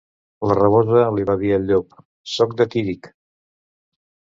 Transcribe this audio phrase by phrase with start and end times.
[0.51, 1.95] La rabosa li va dir al llop:
[2.39, 3.15] «Soc de Tírig».